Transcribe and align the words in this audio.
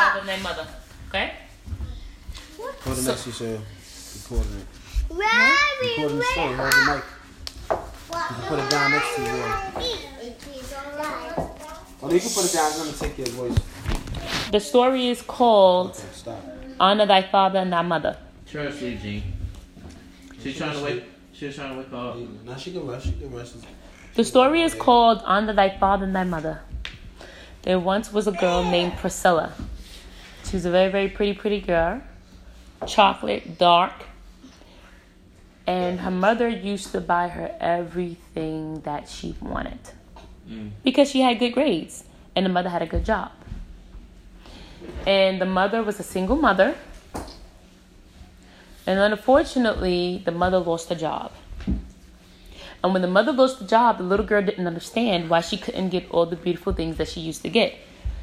father 0.00 0.20
and 0.20 0.28
their 0.28 0.38
mother. 0.38 0.66
Okay? 1.08 1.32
Hold 2.58 2.96
the 2.96 3.02
next, 3.02 3.24
she 3.24 3.30
said, 3.30 3.60
recording 4.22 4.60
it. 4.60 4.66
Mommy, 5.10 5.90
Recording 5.90 6.18
the 6.18 6.24
story, 6.24 6.54
hold 6.54 6.72
the 6.72 6.94
mic. 6.94 7.04
You 7.70 8.36
can 8.36 8.48
put 8.48 8.58
it 8.58 8.70
down 8.70 8.90
next 8.90 9.14
to 9.16 9.20
you. 9.22 9.26
yeah. 9.28 9.96
Oh, 12.02 12.10
you 12.10 12.20
can 12.20 12.30
put 12.30 12.44
it 12.46 12.52
down, 12.52 12.72
I'm 12.72 12.78
gonna 12.78 12.92
take 12.92 13.18
your 13.18 13.26
voice. 13.28 13.58
The 14.50 14.60
story 14.60 15.08
is 15.08 15.22
called 15.22 15.90
Okay. 16.26 16.74
Honor 16.80 17.06
Thy 17.06 17.22
Father 17.22 17.58
and 17.58 17.72
Thy 17.72 17.82
Mother. 17.82 18.16
Turn 18.46 18.66
her 18.66 18.72
sleep, 18.72 19.00
Gene. 19.02 19.22
She's 20.42 20.56
trying 20.56 20.76
to 20.76 20.82
wake. 20.82 21.04
She's 21.32 21.54
trying 21.54 21.72
to 21.74 21.78
wake 21.78 21.92
up. 21.92 22.16
Now 22.44 22.56
she 22.56 22.72
can 22.72 22.86
rest, 22.86 23.06
she 23.06 23.12
can 23.12 23.34
rest. 23.34 23.56
The 24.14 24.24
story 24.24 24.62
is 24.62 24.74
called 24.74 25.22
Honor 25.24 25.52
Thy 25.52 25.76
Father 25.78 26.04
and 26.06 26.16
Thy 26.16 26.24
Mother. 26.24 26.60
There 27.62 27.78
once 27.78 28.12
was 28.12 28.26
a 28.26 28.32
girl 28.32 28.64
named 28.64 28.96
Priscilla. 28.96 29.52
She 30.50 30.56
was 30.56 30.64
a 30.64 30.70
very, 30.70 30.90
very 30.90 31.08
pretty, 31.08 31.34
pretty 31.34 31.60
girl. 31.60 32.02
Chocolate, 32.84 33.56
dark. 33.56 33.92
And 35.64 36.00
her 36.00 36.10
mother 36.10 36.48
used 36.48 36.90
to 36.90 37.00
buy 37.00 37.28
her 37.28 37.54
everything 37.60 38.80
that 38.80 39.08
she 39.08 39.36
wanted 39.40 39.78
Mm. 40.50 40.70
because 40.82 41.08
she 41.08 41.20
had 41.20 41.38
good 41.38 41.52
grades 41.52 42.02
and 42.34 42.44
the 42.44 42.50
mother 42.50 42.68
had 42.68 42.82
a 42.82 42.86
good 42.86 43.04
job. 43.04 43.30
And 45.06 45.40
the 45.40 45.46
mother 45.46 45.84
was 45.84 46.00
a 46.00 46.02
single 46.02 46.36
mother. 46.36 46.74
And 48.86 48.98
unfortunately, 48.98 50.22
the 50.24 50.32
mother 50.32 50.58
lost 50.58 50.88
her 50.88 50.96
job. 50.96 51.30
And 52.82 52.92
when 52.92 53.02
the 53.02 53.08
mother 53.08 53.30
lost 53.30 53.60
the 53.60 53.66
job, 53.66 53.98
the 53.98 54.04
little 54.04 54.26
girl 54.26 54.42
didn't 54.42 54.66
understand 54.66 55.30
why 55.30 55.42
she 55.42 55.56
couldn't 55.56 55.90
get 55.90 56.10
all 56.10 56.26
the 56.26 56.34
beautiful 56.34 56.72
things 56.72 56.96
that 56.96 57.06
she 57.06 57.20
used 57.20 57.42
to 57.42 57.48
get. 57.48 57.74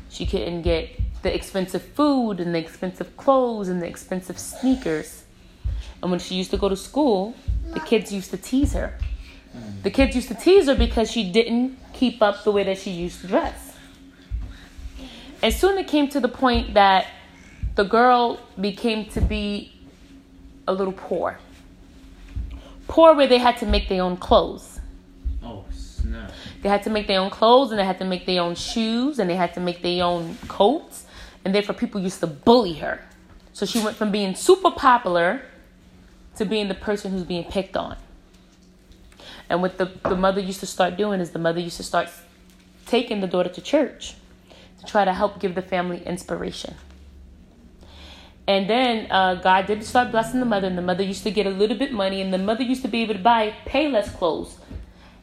She 0.09 0.25
couldn't 0.25 0.63
get 0.63 0.89
the 1.27 1.35
expensive 1.35 1.81
food 1.81 2.39
and 2.39 2.55
the 2.55 2.59
expensive 2.59 3.17
clothes 3.17 3.67
and 3.67 3.81
the 3.81 3.85
expensive 3.85 4.39
sneakers. 4.39 5.25
And 6.01 6.09
when 6.09 6.21
she 6.21 6.35
used 6.35 6.51
to 6.51 6.57
go 6.57 6.69
to 6.69 6.75
school, 6.77 7.35
the 7.73 7.81
kids 7.81 8.13
used 8.13 8.31
to 8.31 8.37
tease 8.37 8.71
her. 8.71 8.97
The 9.83 9.91
kids 9.91 10.15
used 10.15 10.29
to 10.29 10.35
tease 10.35 10.67
her 10.67 10.75
because 10.75 11.11
she 11.11 11.29
didn't 11.29 11.77
keep 11.91 12.21
up 12.21 12.45
the 12.45 12.51
way 12.53 12.63
that 12.63 12.77
she 12.77 12.91
used 12.91 13.19
to 13.21 13.27
dress. 13.27 13.73
And 15.41 15.53
soon 15.53 15.77
it 15.77 15.87
came 15.89 16.07
to 16.09 16.21
the 16.21 16.29
point 16.29 16.75
that 16.75 17.07
the 17.75 17.83
girl 17.83 18.39
became 18.59 19.05
to 19.07 19.19
be 19.19 19.73
a 20.65 20.73
little 20.73 20.93
poor. 20.93 21.39
Poor 22.87 23.15
where 23.15 23.27
they 23.27 23.37
had 23.37 23.57
to 23.57 23.65
make 23.65 23.89
their 23.89 24.01
own 24.01 24.15
clothes. 24.15 24.79
Oh 25.43 25.65
snap! 25.71 26.31
They 26.61 26.69
had 26.69 26.83
to 26.83 26.89
make 26.89 27.07
their 27.07 27.19
own 27.19 27.29
clothes 27.29 27.71
and 27.71 27.79
they 27.79 27.85
had 27.85 27.99
to 27.99 28.05
make 28.05 28.25
their 28.25 28.41
own 28.41 28.55
shoes 28.55 29.19
and 29.19 29.29
they 29.29 29.35
had 29.35 29.53
to 29.55 29.59
make 29.59 29.81
their 29.81 30.03
own 30.05 30.37
coats. 30.47 31.06
And 31.47 31.55
therefore, 31.55 31.75
people 31.75 32.01
used 32.01 32.19
to 32.19 32.27
bully 32.27 32.73
her. 32.73 32.99
So 33.53 33.65
she 33.65 33.79
went 33.79 33.95
from 33.95 34.11
being 34.11 34.35
super 34.35 34.69
popular 34.69 35.43
to 36.35 36.43
being 36.43 36.67
the 36.67 36.75
person 36.75 37.13
who's 37.13 37.23
being 37.23 37.45
picked 37.45 37.77
on. 37.77 37.95
And 39.49 39.61
what 39.61 39.77
the, 39.77 39.85
the 40.03 40.17
mother 40.17 40.41
used 40.41 40.59
to 40.59 40.65
start 40.65 40.97
doing 40.97 41.21
is 41.21 41.31
the 41.31 41.39
mother 41.39 41.61
used 41.61 41.77
to 41.77 41.83
start 41.83 42.09
taking 42.85 43.21
the 43.21 43.27
daughter 43.27 43.47
to 43.47 43.61
church 43.61 44.15
to 44.79 44.85
try 44.85 45.05
to 45.05 45.13
help 45.13 45.39
give 45.39 45.55
the 45.55 45.61
family 45.61 46.03
inspiration. 46.05 46.75
And 48.45 48.69
then 48.69 49.09
uh, 49.09 49.35
God 49.35 49.67
did 49.67 49.85
start 49.85 50.11
blessing 50.11 50.41
the 50.41 50.45
mother, 50.45 50.67
and 50.67 50.77
the 50.77 50.81
mother 50.81 51.03
used 51.03 51.23
to 51.23 51.31
get 51.31 51.45
a 51.45 51.49
little 51.49 51.77
bit 51.77 51.93
money, 51.93 52.19
and 52.19 52.33
the 52.33 52.39
mother 52.39 52.63
used 52.63 52.81
to 52.81 52.89
be 52.89 53.03
able 53.03 53.13
to 53.13 53.21
buy 53.21 53.53
Payless 53.65 54.13
clothes 54.13 54.57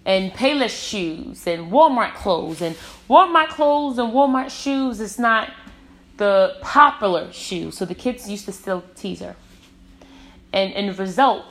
and 0.06 0.32
Payless 0.32 0.70
shoes 0.88 1.46
and 1.46 1.70
Walmart 1.70 2.14
clothes. 2.14 2.62
And 2.62 2.76
Walmart 3.10 3.48
clothes 3.48 3.98
and 3.98 4.10
Walmart 4.10 4.48
shoes 4.48 5.00
is 5.00 5.18
not 5.18 5.50
the 6.16 6.56
popular 6.60 7.32
shoe, 7.32 7.70
so 7.70 7.84
the 7.84 7.94
kids 7.94 8.28
used 8.28 8.44
to 8.46 8.52
still 8.52 8.84
tease 8.94 9.20
her. 9.20 9.36
And 10.52 10.72
in 10.72 10.94
result, 10.96 11.44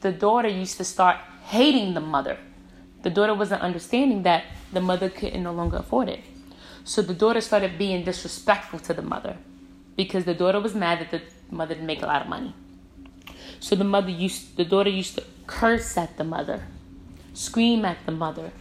the 0.00 0.12
daughter 0.12 0.48
used 0.48 0.76
to 0.76 0.84
start 0.84 1.16
hating 1.46 1.94
the 1.94 2.00
mother. 2.00 2.38
The 3.02 3.10
daughter 3.10 3.34
wasn't 3.34 3.62
understanding 3.62 4.22
that 4.24 4.44
the 4.72 4.80
mother 4.80 5.08
couldn't 5.08 5.42
no 5.42 5.52
longer 5.52 5.78
afford 5.78 6.08
it. 6.08 6.20
So 6.84 7.00
the 7.00 7.14
daughter 7.14 7.40
started 7.40 7.78
being 7.78 8.04
disrespectful 8.04 8.80
to 8.80 8.94
the 8.94 9.02
mother 9.02 9.38
because 9.96 10.24
the 10.24 10.34
daughter 10.34 10.60
was 10.60 10.74
mad 10.74 11.00
that 11.00 11.10
the 11.10 11.54
mother 11.54 11.74
didn't 11.74 11.86
make 11.86 12.02
a 12.02 12.06
lot 12.06 12.22
of 12.22 12.28
money. 12.28 12.54
So 13.60 13.74
the 13.76 13.84
mother 13.84 14.10
used 14.10 14.56
the 14.56 14.64
daughter 14.64 14.90
used 14.90 15.14
to 15.14 15.24
curse 15.46 15.96
at 15.96 16.18
the 16.18 16.24
mother, 16.24 16.66
scream 17.32 17.84
at 17.84 17.98
the 18.04 18.12
mother, 18.12 18.52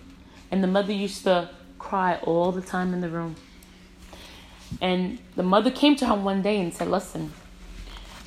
and 0.49 0.63
the 0.63 0.67
mother 0.67 0.93
used 0.93 1.23
to 1.23 1.49
cry 1.77 2.19
all 2.23 2.53
the 2.53 2.61
time 2.61 2.93
in 2.93 3.01
the 3.01 3.09
room. 3.09 3.35
And 4.81 5.19
the 5.35 5.44
mother 5.44 5.72
came 5.72 5.95
to 5.97 6.07
her 6.07 6.16
one 6.16 6.41
day 6.41 6.59
and 6.59 6.73
said, 6.73 6.89
"Listen, 6.89 7.34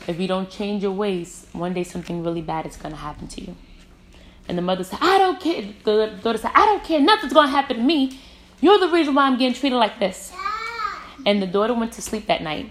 if 0.06 0.18
you 0.20 0.28
don't 0.28 0.50
change 0.50 0.82
your 0.82 0.92
ways, 0.92 1.46
one 1.52 1.74
day 1.74 1.84
something 1.84 2.22
really 2.22 2.42
bad 2.42 2.66
is 2.66 2.76
going 2.76 2.94
to 2.94 3.00
happen 3.00 3.28
to 3.28 3.40
you." 3.40 3.56
And 4.48 4.56
the 4.56 4.62
mother 4.62 4.84
said, 4.84 4.98
"I 5.02 5.18
don't 5.18 5.40
care." 5.40 5.62
The 5.84 6.18
daughter 6.22 6.38
said, 6.38 6.52
"I 6.54 6.64
don't 6.66 6.84
care. 6.84 7.00
Nothing's 7.00 7.32
going 7.32 7.48
to 7.48 7.50
happen 7.50 7.76
to 7.76 7.82
me. 7.82 8.18
You're 8.60 8.78
the 8.78 8.88
reason 8.88 9.14
why 9.14 9.24
I'm 9.26 9.36
getting 9.36 9.54
treated 9.54 9.76
like 9.76 9.98
this." 9.98 10.32
And 11.26 11.42
the 11.42 11.46
daughter 11.46 11.74
went 11.74 11.92
to 11.92 12.02
sleep 12.02 12.26
that 12.26 12.42
night. 12.42 12.70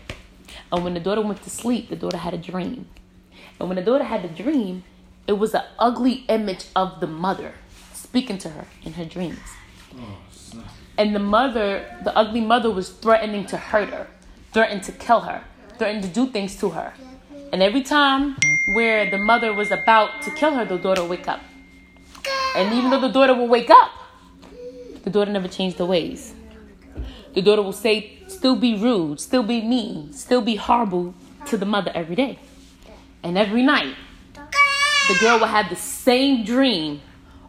And 0.72 0.84
when 0.84 0.94
the 0.94 1.00
daughter 1.00 1.22
went 1.22 1.44
to 1.44 1.50
sleep, 1.50 1.90
the 1.90 1.96
daughter 1.96 2.18
had 2.18 2.34
a 2.34 2.38
dream. 2.38 2.88
And 3.60 3.70
when 3.70 3.76
the 3.76 3.84
daughter 3.84 4.06
had 4.06 4.24
the 4.24 4.44
dream, 4.44 4.84
it 5.28 5.34
was 5.34 5.54
an 5.54 5.64
ugly 5.78 6.26
image 6.28 6.66
of 6.76 7.00
the 7.02 7.08
mother 7.08 7.54
speaking 7.94 8.38
to 8.40 8.50
her 8.50 8.68
in 8.84 8.94
her 8.94 9.06
dreams. 9.06 9.40
Oh. 9.94 10.18
And 10.98 11.14
the 11.16 11.20
mother, 11.20 11.86
the 12.04 12.16
ugly 12.16 12.42
mother, 12.42 12.72
was 12.72 12.90
threatening 12.90 13.46
to 13.48 13.58
hurt 13.58 13.90
her, 13.90 14.08
threatened 14.54 14.84
to 14.84 14.92
kill 14.92 15.22
her, 15.22 15.44
threatened 15.78 16.04
to 16.04 16.10
do 16.10 16.28
things 16.28 16.58
to 16.60 16.70
her. 16.70 16.94
And 17.52 17.62
every 17.62 17.82
time 17.82 18.36
where 18.76 19.10
the 19.10 19.18
mother 19.18 19.54
was 19.54 19.72
about 19.72 20.22
to 20.24 20.32
kill 20.32 20.54
her, 20.56 20.66
the 20.66 20.78
daughter 20.78 21.02
would 21.02 21.10
wake 21.10 21.28
up. 21.28 21.42
And 22.56 22.74
even 22.74 22.90
though 22.90 23.02
the 23.02 23.10
daughter 23.10 23.34
will 23.34 23.48
wake 23.48 23.70
up, 23.70 23.92
the 25.04 25.10
daughter 25.10 25.32
never 25.32 25.48
changed 25.48 25.78
her 25.78 25.86
ways. 25.86 26.34
The 27.34 27.42
daughter 27.42 27.62
will 27.62 27.74
say, 27.74 28.20
still 28.28 28.56
be 28.56 28.76
rude, 28.76 29.20
still 29.20 29.44
be 29.44 29.62
mean, 29.62 30.14
still 30.14 30.42
be 30.42 30.56
horrible 30.56 31.14
to 31.48 31.58
the 31.58 31.66
mother 31.66 31.92
every 31.94 32.16
day. 32.16 32.40
And 33.22 33.38
every 33.38 33.62
night, 33.62 33.96
the 34.34 35.18
girl 35.20 35.40
will 35.40 35.48
have 35.48 35.70
the 35.70 35.76
same 35.76 36.44
dream 36.46 37.02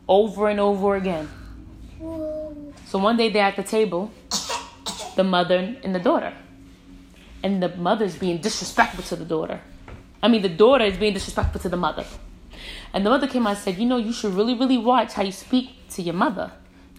over 0.08 0.48
and 0.48 0.60
over 0.60 0.96
again. 0.96 1.28
So 2.86 2.98
one 2.98 3.16
day 3.16 3.28
they're 3.30 3.42
at 3.42 3.56
the 3.56 3.64
table, 3.64 4.12
the 5.16 5.24
mother 5.24 5.76
and 5.82 5.94
the 5.94 5.98
daughter. 5.98 6.32
And 7.42 7.62
the 7.62 7.68
mother's 7.76 8.16
being 8.16 8.38
disrespectful 8.38 9.04
to 9.04 9.16
the 9.16 9.24
daughter. 9.24 9.60
I 10.22 10.28
mean, 10.28 10.42
the 10.42 10.48
daughter 10.48 10.84
is 10.84 10.96
being 10.96 11.12
disrespectful 11.12 11.60
to 11.60 11.68
the 11.68 11.76
mother. 11.76 12.04
And 12.92 13.04
the 13.04 13.10
mother 13.10 13.26
came 13.26 13.46
out 13.46 13.50
and 13.50 13.58
said, 13.58 13.76
You 13.76 13.86
know, 13.86 13.96
you 13.96 14.12
should 14.12 14.34
really, 14.34 14.54
really 14.54 14.78
watch 14.78 15.14
how 15.14 15.22
you 15.22 15.32
speak 15.32 15.88
to 15.90 16.02
your 16.02 16.14
mother. 16.14 16.52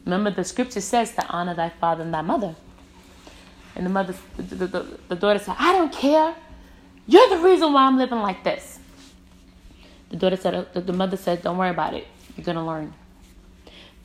Remember, 0.05 0.29
the 0.29 0.43
scripture 0.43 0.81
says 0.81 1.13
to 1.15 1.25
honor 1.27 1.55
thy 1.55 1.69
father 1.69 2.03
and 2.03 2.13
thy 2.13 2.21
mother. 2.21 2.55
And 3.75 3.85
the 3.85 3.89
mother, 3.89 4.13
the, 4.37 4.55
the, 4.55 4.99
the, 5.07 5.15
daughter 5.15 5.39
said, 5.39 5.55
I 5.57 5.71
don't 5.73 5.91
care. 5.91 6.35
You're 7.05 7.29
the 7.29 7.37
reason 7.37 7.73
why 7.73 7.83
I'm 7.87 7.97
living 7.97 8.19
like 8.19 8.43
this. 8.43 8.79
The 10.09 10.17
daughter 10.17 10.37
said, 10.37 10.53
uh, 10.53 10.65
the, 10.73 10.81
the 10.81 10.93
mother 10.93 11.17
said, 11.17 11.41
Don't 11.43 11.57
worry 11.57 11.69
about 11.69 11.93
it. 11.93 12.07
You're 12.35 12.45
going 12.45 12.57
to 12.57 12.63
learn. 12.63 12.93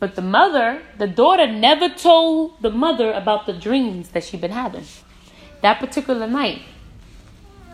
But 0.02 0.16
the 0.16 0.22
mother, 0.22 0.82
the 0.98 1.06
daughter 1.06 1.46
never 1.46 1.88
told 1.88 2.60
the 2.60 2.70
mother 2.70 3.12
about 3.12 3.46
the 3.46 3.52
dreams 3.52 4.08
that 4.08 4.24
she'd 4.24 4.40
been 4.40 4.50
having. 4.50 4.82
That 5.60 5.78
particular 5.78 6.26
night, 6.26 6.62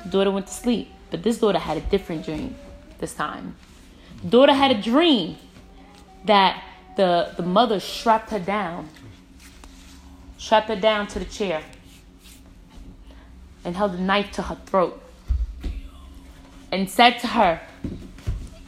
the 0.05 0.11
daughter 0.11 0.31
went 0.31 0.47
to 0.49 0.53
sleep. 0.53 0.91
But 1.11 1.23
this 1.23 1.39
daughter 1.39 1.59
had 1.59 1.79
a 1.79 1.81
different 1.81 2.27
dream 2.27 2.55
this 2.99 3.15
time. 3.15 3.57
The 4.23 4.29
daughter 4.29 4.53
had 4.53 4.71
a 4.71 4.83
dream 4.83 5.39
that 6.27 6.63
the, 6.99 7.33
the 7.35 7.43
mother 7.43 7.81
strapped 7.81 8.29
her 8.29 8.39
down, 8.39 8.91
strapped 10.37 10.69
her 10.69 10.77
down 10.77 11.07
to 11.07 11.19
the 11.19 11.25
chair, 11.25 11.63
and 13.65 13.75
held 13.75 13.95
a 13.95 14.03
knife 14.03 14.33
to 14.33 14.43
her 14.43 14.59
throat, 14.67 15.03
and 16.71 16.91
said 16.91 17.21
to 17.21 17.29
her, 17.29 17.63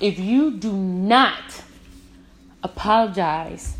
If 0.00 0.18
you 0.18 0.50
do 0.52 0.72
not 0.72 1.64
apologize 2.62 3.76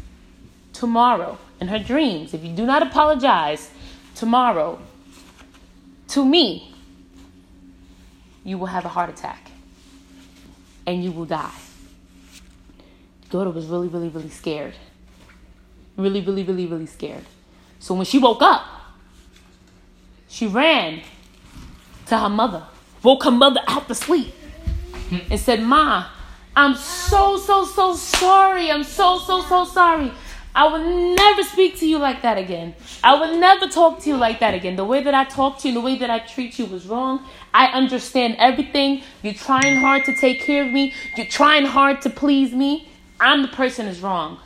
tomorrow 0.73 1.39
in 1.61 1.69
her 1.69 1.79
dreams, 1.79 2.35
if 2.35 2.43
you 2.43 2.55
do 2.55 2.65
not 2.65 2.83
apologize 2.83 3.71
tomorrow 4.15 4.81
to 6.09 6.25
me, 6.25 6.75
you 8.45 8.59
will 8.59 8.67
have 8.67 8.85
a 8.85 8.89
heart 8.89 9.11
attack 9.11 9.51
and 10.87 11.05
you 11.05 11.13
will 11.13 11.27
die. 11.27 11.53
The 13.23 13.29
daughter 13.29 13.51
was 13.51 13.67
really, 13.67 13.89
really, 13.89 14.09
really 14.09 14.31
scared. 14.31 14.75
Really, 15.97 16.21
really, 16.21 16.43
really, 16.43 16.67
really 16.67 16.87
scared. 16.87 17.25
So 17.79 17.95
when 17.95 18.07
she 18.07 18.19
woke 18.19 18.43
up, 18.43 18.65
she 20.29 20.47
ran 20.47 21.03
to 22.07 22.19
her 22.19 22.29
mother, 22.29 22.65
woke 23.03 23.25
her 23.25 23.31
mother 23.31 23.61
out 23.67 23.87
to 23.89 23.95
sleep, 23.95 24.33
and 25.29 25.39
said, 25.39 25.63
Ma, 25.63 26.07
I'm 26.61 26.75
so, 26.75 27.39
so, 27.39 27.65
so 27.65 27.95
sorry. 27.97 28.71
I'm 28.71 28.85
so, 28.85 29.19
so, 29.19 29.41
so 29.41 29.65
sorry. 29.65 30.13
I 30.55 30.67
will 30.67 31.15
never 31.15 31.43
speak 31.43 31.79
to 31.79 31.89
you 31.89 31.97
like 31.97 32.21
that 32.21 32.37
again. 32.37 32.75
I 33.03 33.15
will 33.15 33.39
never 33.39 33.67
talk 33.67 34.01
to 34.01 34.11
you 34.11 34.19
like 34.19 34.41
that 34.41 34.53
again. 34.53 34.77
The 34.77 34.85
way 34.85 35.03
that 35.03 35.15
I 35.15 35.25
talk 35.25 35.59
to 35.61 35.69
you, 35.69 35.73
the 35.73 35.81
way 35.81 35.97
that 35.97 36.11
I 36.11 36.19
treat 36.19 36.59
you 36.59 36.67
was 36.67 36.87
wrong. 36.87 37.25
I 37.55 37.69
understand 37.69 38.37
everything. 38.39 39.01
You're 39.23 39.33
trying 39.33 39.81
hard 39.81 40.05
to 40.05 40.15
take 40.15 40.43
care 40.43 40.67
of 40.67 40.71
me. 40.71 40.93
You're 41.17 41.29
trying 41.29 41.65
hard 41.65 42.03
to 42.03 42.11
please 42.11 42.53
me. 42.53 42.91
I'm 43.19 43.41
the 43.41 43.49
person 43.49 43.87
is 43.87 44.01
wrong. 44.03 44.39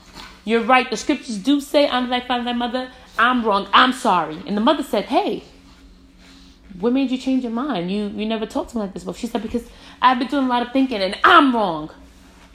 You're 0.44 0.62
right. 0.62 0.88
The 0.88 0.96
scriptures 0.96 1.38
do 1.38 1.60
say, 1.60 1.88
I'm 1.88 2.10
thy 2.10 2.20
father, 2.20 2.44
thy 2.44 2.52
mother. 2.52 2.92
I'm 3.18 3.44
wrong. 3.44 3.66
I'm 3.72 3.92
sorry. 3.92 4.40
And 4.46 4.56
the 4.56 4.60
mother 4.60 4.84
said, 4.84 5.06
Hey, 5.06 5.42
what 6.78 6.92
made 6.92 7.10
you 7.10 7.18
change 7.18 7.42
your 7.42 7.52
mind? 7.52 7.90
You 7.90 8.06
you 8.06 8.24
never 8.24 8.46
talked 8.46 8.70
to 8.70 8.76
me 8.76 8.82
like 8.82 8.94
this 8.94 9.02
before. 9.02 9.18
She 9.18 9.26
said, 9.26 9.42
Because 9.42 9.68
I've 10.00 10.20
been 10.20 10.28
doing 10.28 10.44
a 10.44 10.48
lot 10.48 10.64
of 10.64 10.72
thinking 10.72 11.02
and 11.02 11.18
I'm 11.24 11.52
wrong. 11.52 11.90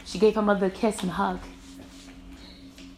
She 0.09 0.17
gave 0.17 0.33
her 0.33 0.41
mother 0.41 0.65
a 0.65 0.69
kiss 0.71 1.01
and 1.01 1.11
a 1.11 1.13
hug. 1.13 1.39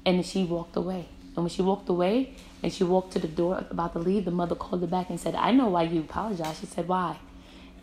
And 0.06 0.26
she 0.26 0.46
walked 0.46 0.78
away. 0.78 1.10
And 1.36 1.44
when 1.44 1.50
she 1.50 1.62
walked 1.62 1.90
away 1.90 2.36
and 2.64 2.72
she 2.72 2.86
walked 2.86 3.12
to 3.14 3.20
the 3.20 3.28
door 3.28 3.66
about 3.70 3.92
to 3.94 4.00
leave, 4.00 4.24
the 4.24 4.32
mother 4.32 4.56
called 4.56 4.80
her 4.80 4.88
back 4.88 5.10
and 5.10 5.20
said, 5.20 5.36
I 5.36 5.52
know 5.52 5.68
why 5.68 5.84
you 5.84 6.00
apologized. 6.00 6.62
She 6.62 6.68
said, 6.68 6.88
Why? 6.88 7.18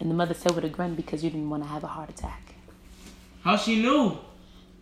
And 0.00 0.10
the 0.10 0.14
mother 0.14 0.32
said 0.32 0.54
with 0.54 0.64
a 0.64 0.70
grin, 0.70 0.94
Because 0.94 1.22
you 1.22 1.28
didn't 1.28 1.50
want 1.50 1.62
to 1.62 1.68
have 1.68 1.84
a 1.84 1.88
heart 1.88 2.08
attack. 2.08 2.54
How 3.44 3.58
she 3.58 3.82
knew? 3.82 4.16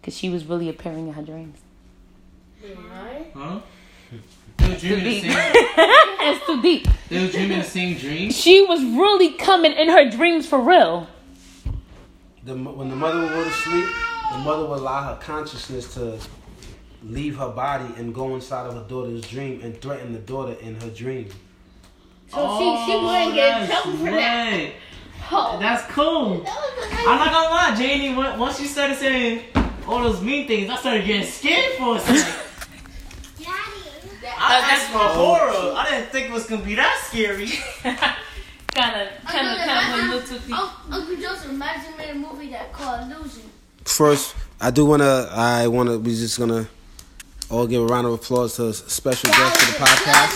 Because 0.00 0.16
she 0.16 0.28
was 0.28 0.44
really 0.44 0.68
appearing 0.68 1.08
in 1.08 1.14
her 1.14 1.22
dreams. 1.22 1.58
Why? 2.62 3.26
Huh? 3.34 3.60
They 4.58 4.68
were 4.68 4.76
dreaming 4.76 5.04
the 5.04 5.20
same. 5.22 5.32
It's 6.28 6.46
too 6.46 6.62
deep. 6.62 6.86
They 7.08 7.20
were 7.20 7.32
dreaming 7.32 7.58
the 7.58 7.64
same 7.64 7.96
dream. 7.96 8.30
She 8.30 8.64
was 8.64 8.80
really 8.84 9.32
coming 9.32 9.72
in 9.72 9.88
her 9.88 10.08
dreams 10.08 10.46
for 10.46 10.60
real. 10.60 11.08
The, 12.44 12.54
when 12.54 12.90
the 12.90 12.96
mother 12.96 13.22
would 13.22 13.30
go 13.30 13.42
to 13.42 13.50
sleep, 13.50 13.86
the 14.32 14.38
mother 14.38 14.66
would 14.66 14.78
allow 14.78 15.14
her 15.14 15.20
consciousness 15.20 15.94
to 15.94 16.18
leave 17.02 17.36
her 17.36 17.48
body 17.50 17.92
and 17.96 18.14
go 18.14 18.34
inside 18.34 18.66
of 18.66 18.74
her 18.74 18.88
daughter's 18.88 19.22
dream 19.28 19.60
and 19.62 19.80
threaten 19.80 20.12
the 20.12 20.18
daughter 20.18 20.54
in 20.60 20.80
her 20.80 20.90
dream. 20.90 21.28
So 22.28 22.58
she, 22.58 22.64
she 22.86 22.92
oh, 22.92 23.06
wouldn't 23.06 23.34
get 23.34 23.62
in 23.62 23.68
that's 23.68 23.82
trouble 23.82 23.98
for 23.98 24.10
that. 24.10 24.70
Oh. 25.30 25.58
That's 25.60 25.92
cool. 25.92 26.44
I'm 26.46 27.18
not 27.18 27.32
gonna 27.32 27.50
lie, 27.50 27.74
Janie. 27.76 28.14
Once 28.14 28.60
you 28.60 28.66
started 28.66 28.96
saying 28.96 29.44
all 29.86 30.02
those 30.02 30.20
mean 30.22 30.46
things, 30.46 30.70
I 30.70 30.76
started 30.76 31.04
getting 31.04 31.26
scared 31.26 31.74
for 31.74 31.96
a 31.96 32.00
second. 32.00 32.42
I 34.38 34.58
asked 34.58 34.90
for 34.90 34.98
horror. 34.98 35.74
I 35.76 35.88
didn't 35.90 36.10
think 36.10 36.26
it 36.26 36.32
was 36.32 36.46
gonna 36.46 36.64
be 36.64 36.74
that 36.74 37.04
scary. 37.08 37.48
Kind 38.76 39.00
of, 39.00 39.24
kind 39.24 39.48
of, 39.48 39.64
kind 39.64 39.70
of 39.70 39.94
went 39.94 40.12
a 40.12 40.16
little 40.16 40.18
uh-huh. 40.18 40.26
too 40.26 40.38
deep. 40.46 40.54
Oh, 40.54 40.86
Uncle 40.90 41.16
Joseph, 41.16 41.50
imagine 41.50 41.96
made 41.96 42.10
a 42.10 42.14
movie 42.14 42.50
that 42.50 42.74
called 42.74 43.10
Illusion. 43.10 43.50
First, 43.86 44.34
I 44.60 44.70
do 44.70 44.84
wanna. 44.84 45.28
I 45.30 45.68
wanna. 45.68 45.98
We 45.98 46.10
just 46.10 46.38
gonna 46.38 46.66
all 47.50 47.66
give 47.66 47.82
a 47.82 47.86
round 47.86 48.06
of 48.06 48.12
applause 48.14 48.56
to 48.56 48.68
a 48.68 48.72
special 48.74 49.30
guest 49.30 49.60
for 49.60 49.72
the 49.72 49.78
podcast. 49.78 50.32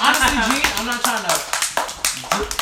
Honestly, 0.00 0.30
Gene, 0.30 0.72
I'm 0.76 0.86
not 0.86 1.00
trying 1.02 1.22
to. 1.24 1.40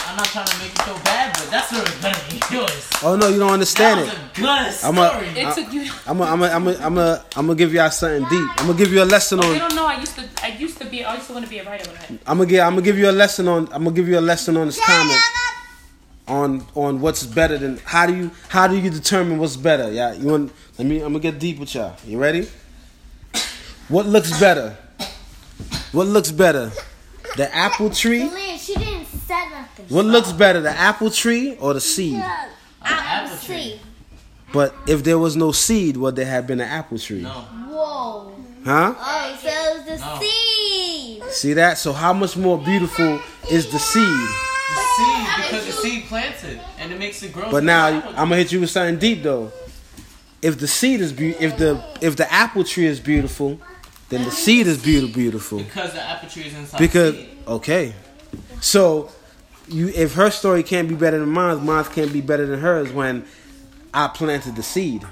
I'm 0.08 0.16
not 0.16 0.26
trying 0.26 0.46
to 0.46 0.58
make 0.58 0.76
you 0.76 0.84
feel 0.84 0.98
bad, 1.04 1.32
but 1.34 1.50
that 1.50 1.66
story 1.68 1.82
is 1.86 1.94
better 2.02 2.20
than 2.30 2.52
yours. 2.60 2.90
Oh 3.02 3.16
no, 3.16 3.28
you 3.28 3.38
don't 3.38 3.46
That 3.48 3.52
understand 3.54 4.00
was 4.00 4.08
it. 4.08 4.14
a 4.14 4.40
good 4.40 4.72
story. 4.72 4.98
I'm 4.98 4.98
a- 4.98 5.40
It 5.50 5.54
took 5.54 5.72
you. 5.72 5.92
I'm 6.06 6.18
gonna, 6.18 6.30
I'm 6.32 6.40
gonna, 6.40 6.52
I'm 6.54 6.64
gonna, 6.64 6.76
I'm 6.86 6.94
gonna, 6.94 7.24
I'm 7.36 7.46
gonna 7.46 7.58
give 7.58 7.72
y'all 7.72 7.90
something 7.90 8.22
deep. 8.28 8.48
I'm 8.60 8.66
gonna 8.66 8.78
give 8.78 8.92
you 8.92 9.02
a 9.02 9.04
lesson 9.06 9.38
oh, 9.40 9.46
You 9.52 9.54
on. 9.62 9.68
don't 9.70 9.76
know. 9.76 9.86
I 9.86 10.00
used 10.00 10.16
to. 10.16 10.28
I 10.42 10.48
used 10.48 10.78
to 10.78 10.84
be. 10.86 11.04
I 11.04 11.14
used 11.14 11.28
to 11.28 11.32
want 11.34 11.44
to 11.44 11.50
be 11.50 11.58
a 11.58 11.64
writer 11.64 11.88
when 11.90 11.96
I. 12.00 12.30
I'm 12.30 12.38
gonna 12.38 12.46
give, 12.50 12.60
I'm 12.60 12.72
gonna 12.72 12.82
give 12.82 12.98
you 12.98 13.08
a 13.08 13.12
lesson 13.12 13.46
on. 13.46 13.68
I'm 13.72 13.84
gonna 13.84 13.92
give 13.94 14.08
you 14.08 14.18
a 14.18 14.20
lesson 14.20 14.56
on 14.56 14.66
this 14.66 14.80
comment. 14.84 15.20
On 16.28 16.64
on 16.74 17.00
what's 17.00 17.24
better 17.24 17.56
than 17.56 17.78
how 17.84 18.06
do 18.06 18.14
you 18.14 18.30
how 18.48 18.66
do 18.68 18.76
you 18.76 18.90
determine 18.90 19.38
what's 19.38 19.56
better? 19.56 19.90
Yeah, 19.90 20.12
you 20.12 20.28
want? 20.28 20.52
Let 20.78 20.86
me. 20.86 20.96
I'm 21.00 21.12
gonna 21.14 21.20
get 21.20 21.38
deep 21.38 21.58
with 21.58 21.74
y'all. 21.74 21.96
You 22.06 22.18
ready? 22.18 22.46
What 23.88 24.04
looks 24.06 24.38
better? 24.38 24.76
What 25.92 26.06
looks 26.06 26.30
better? 26.30 26.70
The 27.36 27.54
apple 27.54 27.88
tree. 27.90 28.28
She 28.58 28.74
didn't 28.74 29.06
say 29.06 29.48
nothing. 29.50 29.86
What 29.88 30.04
looks 30.04 30.32
better, 30.32 30.60
the 30.60 30.70
apple 30.70 31.10
tree 31.10 31.56
or 31.56 31.72
the 31.72 31.80
seed? 31.80 32.22
Apple 32.82 33.38
tree. 33.38 33.80
But 34.52 34.74
if 34.86 35.02
there 35.04 35.18
was 35.18 35.36
no 35.36 35.52
seed, 35.52 35.96
would 35.96 36.16
there 36.16 36.26
have 36.26 36.46
been 36.46 36.60
an 36.60 36.68
apple 36.68 36.98
tree? 36.98 37.22
No. 37.22 37.30
Whoa. 37.30 38.34
Huh? 38.64 38.94
Oh, 38.98 39.38
so 39.40 39.48
it 39.48 39.88
was 39.88 40.00
the 40.00 40.06
No. 40.06 40.20
seed. 40.20 41.22
See 41.32 41.52
that? 41.54 41.78
So 41.78 41.92
how 41.94 42.12
much 42.12 42.36
more 42.36 42.58
beautiful 42.58 43.20
is 43.50 43.70
the 43.72 43.78
seed? 43.78 44.28
The 44.98 45.04
seed, 45.04 45.44
because 45.44 45.66
the 45.66 45.72
seed 45.72 46.04
planted, 46.04 46.60
and 46.78 46.92
it 46.92 46.98
makes 46.98 47.22
it 47.22 47.32
grow. 47.32 47.50
But 47.50 47.64
now 47.64 47.86
I'm 47.86 48.14
gonna 48.14 48.36
hit 48.36 48.52
you 48.52 48.60
with 48.60 48.70
something 48.70 48.98
deep 48.98 49.22
though. 49.22 49.52
If 50.42 50.58
the 50.58 50.68
seed 50.68 51.00
is 51.00 51.12
be- 51.12 51.36
if 51.36 51.56
the 51.56 51.82
if 52.00 52.16
the 52.16 52.32
apple 52.32 52.64
tree 52.64 52.86
is 52.86 53.00
beautiful, 53.00 53.60
then 54.08 54.24
the 54.24 54.30
seed 54.30 54.66
is 54.66 54.82
beautiful 54.82 55.14
beautiful. 55.14 55.58
because 55.58 55.92
the 55.92 56.02
apple 56.02 56.28
tree 56.28 56.44
is 56.44 56.54
inside. 56.54 56.78
Because 56.78 57.14
the 57.14 57.20
seed. 57.22 57.38
okay, 57.46 57.94
so 58.60 59.10
you 59.68 59.88
if 59.88 60.14
her 60.14 60.30
story 60.30 60.62
can't 60.62 60.88
be 60.88 60.94
better 60.94 61.18
than 61.18 61.28
mine, 61.28 61.64
mine 61.64 61.84
can't 61.84 62.12
be 62.12 62.20
better 62.20 62.46
than 62.46 62.60
hers 62.60 62.92
when 62.92 63.24
I 63.92 64.08
planted 64.08 64.56
the 64.56 64.62
seed. 64.62 65.06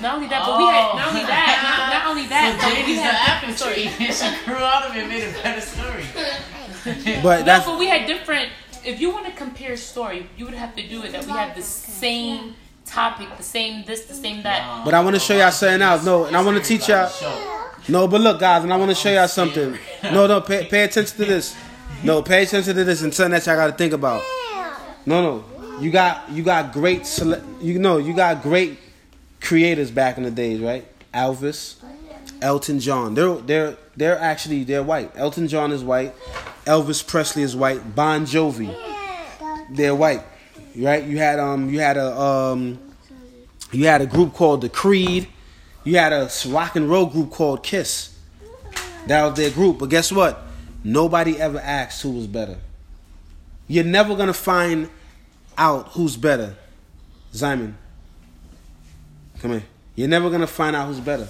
Not 0.00 0.16
only 0.16 0.28
that, 0.28 0.44
but 0.44 0.58
we 0.58 0.64
had. 0.64 0.94
Not 0.94 1.08
only 1.08 1.22
oh. 1.22 1.26
that. 1.26 1.58
Not, 1.62 2.04
not 2.04 2.10
only 2.10 2.26
that. 2.28 2.60
So 2.60 2.68
but 2.68 2.74
Janie's 2.76 2.98
the 2.98 3.04
apple 3.04 3.48
different 3.48 3.74
tree, 3.74 4.06
and 4.06 4.14
she 4.14 4.44
grew 4.44 4.56
out 4.56 4.84
of 4.88 4.94
it 4.94 5.00
and 5.00 5.08
made 5.08 5.24
a 5.24 5.42
better 5.42 5.60
story. 5.60 6.04
But 7.22 7.40
No, 7.40 7.44
that's 7.44 7.66
but 7.66 7.78
we 7.78 7.86
had 7.88 8.06
different. 8.06 8.50
If 8.88 9.02
you 9.02 9.10
want 9.10 9.26
to 9.26 9.32
compare 9.32 9.76
story, 9.76 10.26
you 10.38 10.46
would 10.46 10.54
have 10.54 10.74
to 10.76 10.88
do 10.88 11.02
it 11.02 11.12
that 11.12 11.26
we 11.26 11.32
have 11.32 11.54
the 11.54 11.62
same 11.62 12.54
topic, 12.86 13.28
the 13.36 13.42
same 13.42 13.84
this, 13.84 14.06
the 14.06 14.14
same 14.14 14.42
that. 14.44 14.82
but 14.82 14.94
I 14.94 15.00
want 15.00 15.14
to 15.14 15.20
show 15.20 15.36
y'all 15.36 15.50
something 15.50 15.82
else. 15.82 16.06
No, 16.06 16.24
and 16.24 16.34
I 16.34 16.42
want 16.42 16.56
to 16.56 16.64
teach 16.64 16.88
y'all. 16.88 17.10
No, 17.86 18.08
but 18.08 18.22
look, 18.22 18.40
guys, 18.40 18.64
and 18.64 18.72
I 18.72 18.76
want 18.78 18.90
to 18.90 18.94
show 18.94 19.10
y'all 19.10 19.28
something. 19.28 19.76
No, 20.04 20.26
no, 20.26 20.40
pay, 20.40 20.64
pay 20.64 20.84
attention 20.84 21.18
to 21.18 21.24
this. 21.26 21.54
No, 22.02 22.22
pay 22.22 22.44
attention 22.44 22.74
to 22.76 22.84
this 22.84 23.02
and 23.02 23.12
something 23.12 23.32
that 23.32 23.44
y'all 23.44 23.56
got 23.56 23.66
to 23.66 23.72
think 23.74 23.92
about. 23.92 24.22
No, 25.04 25.20
no, 25.22 25.78
you 25.80 25.90
got 25.90 26.30
you 26.30 26.42
got 26.42 26.72
great 26.72 27.04
sele- 27.04 27.42
you 27.60 27.78
know 27.78 27.98
you 27.98 28.14
got 28.14 28.42
great 28.42 28.78
creators 29.42 29.90
back 29.90 30.16
in 30.16 30.22
the 30.22 30.30
days, 30.30 30.60
right? 30.60 30.86
Elvis, 31.12 31.76
Elton 32.40 32.80
John. 32.80 33.14
They're 33.14 33.34
they're 33.34 33.76
they're 33.98 34.18
actually 34.18 34.64
they're 34.64 34.82
white. 34.82 35.12
Elton 35.14 35.46
John 35.46 35.72
is 35.72 35.84
white. 35.84 36.14
Elvis 36.68 37.04
Presley 37.04 37.42
is 37.42 37.56
white. 37.56 37.94
Bon 37.94 38.26
Jovi, 38.26 38.76
they're 39.70 39.94
white, 39.94 40.22
right? 40.76 41.02
You 41.02 41.16
had 41.16 41.40
um 41.40 41.70
you 41.70 41.80
had 41.80 41.96
a 41.96 42.20
um 42.20 42.78
you 43.72 43.86
had 43.86 44.02
a 44.02 44.06
group 44.06 44.34
called 44.34 44.60
the 44.60 44.68
Creed. 44.68 45.26
You 45.84 45.96
had 45.96 46.12
a 46.12 46.30
rock 46.48 46.76
and 46.76 46.88
roll 46.88 47.06
group 47.06 47.30
called 47.30 47.62
Kiss. 47.62 48.14
That 49.06 49.24
was 49.24 49.38
their 49.38 49.50
group. 49.50 49.78
But 49.78 49.88
guess 49.88 50.12
what? 50.12 50.42
Nobody 50.84 51.40
ever 51.40 51.58
asked 51.58 52.02
who 52.02 52.10
was 52.10 52.26
better. 52.26 52.58
You're 53.66 53.84
never 53.84 54.14
gonna 54.14 54.34
find 54.34 54.90
out 55.56 55.88
who's 55.92 56.18
better. 56.18 56.54
Simon. 57.32 57.78
Come 59.40 59.52
here. 59.52 59.64
You're 59.94 60.08
never 60.08 60.28
gonna 60.28 60.46
find 60.46 60.76
out 60.76 60.88
who's 60.88 61.00
better. 61.00 61.28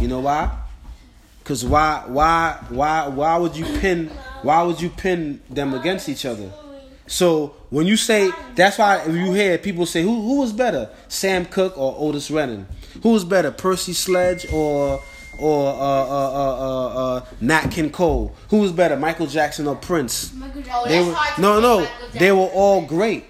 You 0.00 0.08
know 0.08 0.20
why? 0.20 0.58
Cause 1.44 1.62
why 1.66 2.04
why 2.06 2.58
why 2.70 3.08
why 3.08 3.36
would 3.36 3.54
you 3.54 3.66
pin 3.78 4.10
why 4.44 4.62
would 4.62 4.80
you 4.80 4.90
pin 4.90 5.40
them 5.50 5.74
against 5.74 6.08
each 6.08 6.24
other? 6.24 6.50
So 7.06 7.54
when 7.70 7.86
you 7.86 7.96
say 7.96 8.30
that's 8.54 8.78
why 8.78 9.04
you 9.06 9.32
hear 9.32 9.58
people 9.58 9.84
say 9.86 10.02
who 10.02 10.14
who 10.22 10.40
was 10.40 10.52
better, 10.52 10.88
Sam 11.08 11.44
Cooke 11.44 11.76
or 11.76 11.94
Otis 11.98 12.30
Redding, 12.30 12.66
who 13.02 13.10
was 13.10 13.24
better, 13.24 13.50
Percy 13.50 13.92
Sledge 13.92 14.46
or 14.52 15.02
or 15.38 15.68
uh, 15.68 15.74
uh, 15.74 16.30
uh, 16.30 16.56
uh, 16.58 17.16
uh, 17.16 17.24
Nat 17.40 17.68
King 17.68 17.90
Cole, 17.90 18.34
who 18.50 18.58
was 18.60 18.72
better, 18.72 18.96
Michael 18.96 19.26
Jackson 19.26 19.66
or 19.66 19.74
Prince? 19.76 20.32
Oh, 20.72 20.84
They 20.88 21.00
were 21.04 21.16
no 21.38 21.60
no, 21.60 21.88
they 22.12 22.32
were 22.32 22.50
all 22.52 22.86
great. 22.86 23.24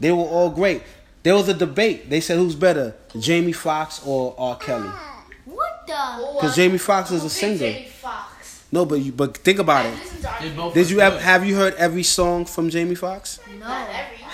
They 0.00 0.12
were 0.12 0.24
all 0.24 0.50
great. 0.50 0.82
There 1.22 1.34
was 1.34 1.48
a 1.48 1.54
debate. 1.54 2.10
They 2.10 2.20
said 2.20 2.36
who's 2.36 2.54
better, 2.56 2.94
Jamie 3.18 3.52
Foxx 3.52 4.02
or 4.04 4.34
R. 4.36 4.56
Kelly? 4.58 4.90
What 5.46 5.86
the? 5.86 6.32
Because 6.34 6.56
Jamie 6.56 6.76
Foxx 6.78 7.10
is 7.10 7.24
a 7.24 7.30
singer. 7.30 7.86
No, 8.74 8.84
but 8.84 8.96
you 8.96 9.12
but 9.12 9.36
think 9.36 9.60
about 9.60 9.86
it. 9.86 9.94
Did 10.74 10.90
you 10.90 10.96
were 10.96 11.02
ever 11.04 11.20
have 11.20 11.46
you 11.46 11.54
heard 11.54 11.74
every 11.74 12.02
song 12.02 12.44
from 12.44 12.70
Jamie 12.70 12.96
Foxx? 12.96 13.38
No, 13.60 13.66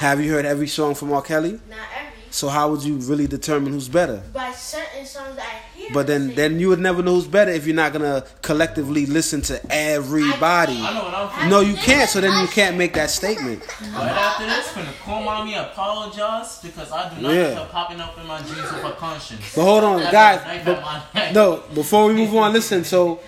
Have 0.05 0.19
you 0.25 0.33
heard 0.33 0.47
every 0.47 0.67
song 0.67 0.95
from 0.95 1.13
R. 1.13 1.21
Kelly? 1.21 1.61
not 1.69 1.79
every. 1.95 2.11
So 2.31 2.49
how 2.49 2.71
would 2.71 2.83
you 2.83 2.95
really 3.11 3.27
determine 3.27 3.73
who's 3.75 3.89
better? 3.89 4.23
By 4.33 4.53
certain 4.53 5.05
songs 5.05 5.37
I 5.39 5.79
hear. 5.79 5.91
But 5.93 6.07
then 6.07 6.35
then 6.37 6.59
you 6.59 6.69
would 6.71 6.79
never 6.81 7.03
know 7.03 7.17
who's 7.17 7.27
better 7.27 7.51
if 7.51 7.67
you're 7.67 7.77
not 7.77 7.93
gonna 7.93 8.25
collectively 8.41 9.05
listen 9.05 9.43
to 9.43 9.61
everybody. 9.71 10.81
I 10.81 10.95
know 10.95 11.05
what 11.05 11.15
I'm 11.15 11.29
feeling. 11.35 11.51
No, 11.51 11.61
you 11.61 11.75
can't. 11.75 12.09
So 12.09 12.23
then 12.23 12.33
you 12.41 12.49
can't 12.49 12.79
make 12.79 12.95
that 12.95 13.11
statement. 13.11 13.61
But 13.93 14.09
after 14.09 14.47
this, 14.47 14.73
can 14.73 14.87
the 14.87 14.93
cool 15.05 15.21
mommy 15.21 15.55
apologize 15.57 16.61
because 16.63 16.91
I 16.91 17.13
do 17.15 17.21
not 17.21 17.35
Yeah. 17.35 17.59
want 17.59 17.71
popping 17.73 18.01
up 18.01 18.17
in 18.19 18.27
my 18.27 18.39
dreams 18.41 18.73
with 18.73 18.85
her 18.89 18.93
conscience. 18.93 19.55
But 19.55 19.65
hold 19.65 19.85
on, 19.85 20.01
guys. 20.11 20.41
but- 20.65 20.79
at 20.79 20.83
my 20.83 21.03
neck. 21.15 21.35
no, 21.35 21.63
before 21.75 22.07
we 22.07 22.15
move 22.15 22.35
on, 22.35 22.55
listen. 22.55 22.85
So 22.85 23.21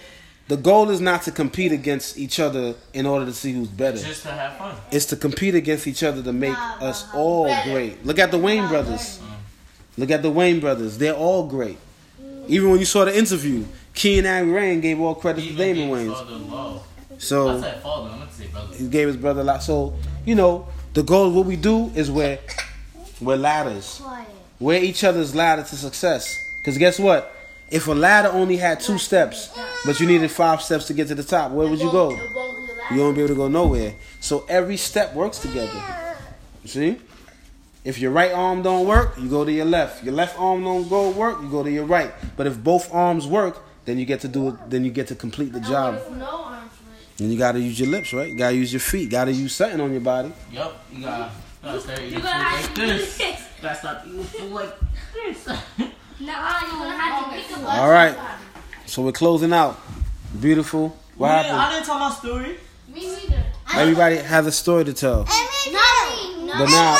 the 0.48 0.56
goal 0.56 0.90
is 0.90 1.00
not 1.00 1.22
to 1.22 1.30
compete 1.30 1.72
against 1.72 2.18
each 2.18 2.38
other 2.40 2.74
in 2.92 3.06
order 3.06 3.24
to 3.26 3.32
see 3.32 3.52
who's 3.52 3.68
better. 3.68 3.98
Just 3.98 4.22
to 4.24 4.30
have 4.32 4.56
fun. 4.58 4.76
It's 4.90 5.06
to 5.06 5.16
compete 5.16 5.54
against 5.54 5.86
each 5.86 6.02
other 6.02 6.22
to 6.22 6.32
make 6.32 6.56
us 6.56 7.06
all 7.14 7.46
great. 7.64 8.04
Look 8.04 8.18
at 8.18 8.30
the 8.30 8.38
Wayans 8.38 8.68
brothers. 8.68 9.20
Look 9.96 10.10
at 10.10 10.22
the 10.22 10.30
Wayans 10.30 10.60
brothers. 10.60 10.98
They're 10.98 11.14
all 11.14 11.46
great. 11.46 11.78
Even 12.48 12.70
when 12.70 12.80
you 12.80 12.84
saw 12.86 13.04
the 13.04 13.16
interview, 13.16 13.64
Keenen 13.94 14.26
and 14.26 14.52
Rain 14.54 14.80
gave 14.80 15.00
all 15.00 15.14
credit 15.14 15.42
to 15.44 15.54
Damon 15.54 15.88
gave 15.88 16.08
Wayans. 16.08 16.14
father 16.14 16.36
love. 16.36 16.82
I 17.10 17.18
So 17.18 17.62
father. 17.62 18.10
I 18.10 18.18
meant 18.18 18.30
to 18.30 18.36
say 18.36 18.46
brother. 18.48 18.74
he 18.76 18.88
gave 18.88 19.06
his 19.06 19.16
brother 19.16 19.40
a 19.42 19.44
lot. 19.44 19.62
So 19.62 19.94
you 20.26 20.34
know, 20.34 20.66
the 20.94 21.02
goal, 21.02 21.30
what 21.30 21.46
we 21.46 21.56
do 21.56 21.90
is 21.94 22.10
we're 22.10 22.38
we're 23.20 23.36
ladders. 23.36 24.00
Quiet. 24.02 24.28
We're 24.58 24.82
each 24.82 25.04
other's 25.04 25.34
ladder 25.34 25.62
to 25.62 25.76
success. 25.76 26.50
Because 26.58 26.78
guess 26.78 26.98
what? 26.98 27.34
If 27.70 27.86
a 27.88 27.92
ladder 27.92 28.28
only 28.32 28.56
had 28.56 28.80
two 28.80 28.98
steps, 28.98 29.48
but 29.84 29.98
you 30.00 30.06
needed 30.06 30.30
five 30.30 30.62
steps 30.62 30.86
to 30.86 30.94
get 30.94 31.08
to 31.08 31.14
the 31.14 31.22
top, 31.24 31.50
where 31.52 31.68
would 31.68 31.80
you 31.80 31.90
go? 31.90 32.10
You 32.90 33.00
won't 33.00 33.16
be 33.16 33.22
able 33.22 33.28
to 33.28 33.34
go 33.34 33.48
nowhere. 33.48 33.94
So 34.20 34.44
every 34.48 34.76
step 34.76 35.14
works 35.14 35.38
together. 35.38 35.82
You 36.62 36.68
see? 36.68 36.96
If 37.84 37.98
your 37.98 38.12
right 38.12 38.30
arm 38.32 38.62
don't 38.62 38.86
work, 38.86 39.16
you 39.18 39.28
go 39.28 39.44
to 39.44 39.50
your 39.52 39.64
left. 39.64 40.04
Your 40.04 40.14
left 40.14 40.38
arm 40.38 40.62
don't 40.62 40.88
go 40.88 41.10
work, 41.10 41.40
you 41.42 41.48
go 41.50 41.62
to 41.64 41.70
your 41.70 41.84
right. 41.84 42.12
But 42.36 42.46
if 42.46 42.62
both 42.62 42.92
arms 42.94 43.26
work, 43.26 43.60
then 43.84 43.98
you 43.98 44.04
get 44.04 44.20
to 44.20 44.28
do 44.28 44.48
it. 44.50 44.54
Then 44.70 44.84
you 44.84 44.92
get 44.92 45.08
to 45.08 45.16
complete 45.16 45.52
the 45.52 45.60
job. 45.60 46.00
No 46.16 46.26
arms. 46.44 46.70
And 47.18 47.32
you 47.32 47.38
gotta 47.38 47.58
use 47.58 47.78
your 47.80 47.88
lips, 47.88 48.12
right? 48.12 48.28
You 48.28 48.38
gotta 48.38 48.54
use 48.54 48.72
your 48.72 48.80
feet. 48.80 49.10
Gotta 49.10 49.32
use 49.32 49.54
something 49.54 49.80
on 49.80 49.90
your 49.90 50.00
body. 50.00 50.32
Yep, 50.52 50.72
You 50.92 51.00
gotta, 51.02 51.30
you 51.64 51.68
gotta 51.80 52.06
You 52.06 52.20
gotta 52.20 52.28
have 52.28 52.62
like 52.66 52.74
do 52.74 52.86
this. 52.86 53.18
this. 53.18 53.40
Gotta 53.60 53.78
stop 53.78 54.06
eating 54.06 54.24
food 54.24 54.52
like 54.52 54.74
this. 55.14 55.48
Nah, 56.20 56.60
you 56.60 56.68
gonna 56.68 56.96
have 56.96 57.24
to 57.24 57.30
pick 57.36 57.58
up. 57.58 57.74
All 57.80 57.90
right. 57.90 58.16
So 58.92 59.00
we're 59.00 59.12
closing 59.12 59.54
out. 59.54 59.80
Beautiful. 60.38 60.94
What 61.16 61.30
I 61.30 61.42
happened? 61.44 61.72
didn't 61.76 61.86
tell 61.86 61.98
my 61.98 62.10
story. 62.10 62.58
Me 62.92 63.06
neither. 63.06 63.42
Everybody 63.74 64.16
has 64.16 64.46
a 64.46 64.52
story 64.52 64.84
to 64.84 64.92
tell. 64.92 65.24
Nothing. 65.24 66.46
But 66.46 66.66
now, 66.66 66.98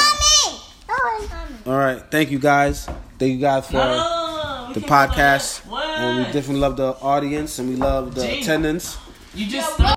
all 1.67 1.77
right. 1.77 2.03
Thank 2.11 2.31
you 2.31 2.39
guys. 2.39 2.87
Thank 3.19 3.33
you 3.35 3.39
guys 3.41 3.67
for 3.67 3.75
No, 3.75 4.71
the 4.73 4.81
can't 4.81 4.89
go 4.89 4.95
like 4.97 5.11
podcast. 5.11 5.71
And 5.99 6.17
we 6.21 6.25
definitely 6.33 6.61
love 6.61 6.79
the 6.79 6.93
audience 7.03 7.59
and 7.59 7.69
we 7.69 7.77
love 7.77 8.15
the 8.15 8.23
Gee. 8.27 8.41
attendance. 8.41 8.97
You 9.35 9.47
just. 9.49 9.79